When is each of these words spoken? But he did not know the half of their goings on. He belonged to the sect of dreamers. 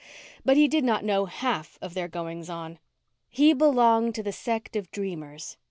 But 0.43 0.57
he 0.57 0.67
did 0.67 0.83
not 0.83 1.05
know 1.05 1.25
the 1.25 1.31
half 1.31 1.77
of 1.79 1.93
their 1.93 2.07
goings 2.07 2.49
on. 2.49 2.79
He 3.29 3.53
belonged 3.53 4.15
to 4.15 4.23
the 4.23 4.31
sect 4.33 4.75
of 4.75 4.89
dreamers. 4.89 5.57